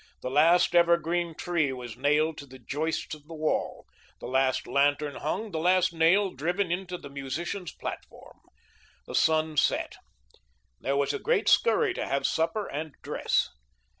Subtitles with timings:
[0.23, 3.85] The last evergreen tree was nailed to the joists of the walls;
[4.19, 8.39] the last lantern hung, the last nail driven into the musicians' platform.
[9.05, 9.97] The sun set.
[10.79, 13.49] There was a great scurry to have supper and dress.